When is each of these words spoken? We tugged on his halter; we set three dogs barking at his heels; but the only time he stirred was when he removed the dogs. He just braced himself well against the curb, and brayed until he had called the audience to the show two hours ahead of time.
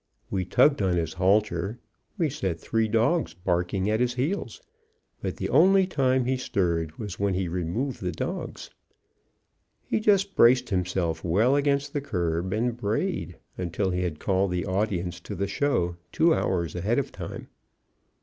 We 0.31 0.45
tugged 0.45 0.81
on 0.81 0.97
his 0.97 1.13
halter; 1.13 1.77
we 2.17 2.27
set 2.31 2.59
three 2.59 2.87
dogs 2.87 3.35
barking 3.35 3.87
at 3.87 3.99
his 3.99 4.15
heels; 4.15 4.59
but 5.21 5.37
the 5.37 5.47
only 5.49 5.85
time 5.85 6.25
he 6.25 6.37
stirred 6.37 6.97
was 6.97 7.19
when 7.19 7.35
he 7.35 7.47
removed 7.47 8.01
the 8.01 8.11
dogs. 8.11 8.71
He 9.83 9.99
just 9.99 10.35
braced 10.35 10.69
himself 10.69 11.23
well 11.23 11.55
against 11.55 11.93
the 11.93 12.01
curb, 12.01 12.51
and 12.51 12.75
brayed 12.75 13.37
until 13.59 13.91
he 13.91 14.01
had 14.01 14.17
called 14.17 14.49
the 14.49 14.65
audience 14.65 15.19
to 15.19 15.35
the 15.35 15.45
show 15.47 15.97
two 16.11 16.33
hours 16.33 16.73
ahead 16.73 16.97
of 16.97 17.11
time. 17.11 17.49